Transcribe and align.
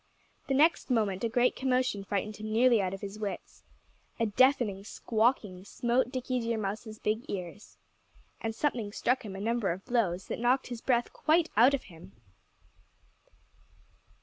The 0.47 0.55
next 0.55 0.89
moment 0.89 1.23
a 1.23 1.29
great 1.29 1.55
commotion 1.55 2.03
frightened 2.03 2.37
him 2.37 2.51
nearly 2.51 2.81
out 2.81 2.91
of 2.91 3.01
his 3.01 3.19
wits. 3.19 3.61
A 4.19 4.25
deafening 4.25 4.83
squawking 4.83 5.63
smote 5.63 6.11
Dickie 6.11 6.39
Deer 6.39 6.57
Mouse's 6.57 6.97
big 6.97 7.23
ears. 7.29 7.77
And 8.41 8.55
something 8.55 8.91
struck 8.93 9.23
him 9.23 9.35
a 9.35 9.39
number 9.39 9.69
of 9.71 9.85
blows 9.85 10.25
that 10.25 10.39
knocked 10.39 10.69
his 10.69 10.81
breath 10.81 11.13
quite 11.13 11.51
out 11.55 11.75
of 11.75 11.83
him. 11.83 12.13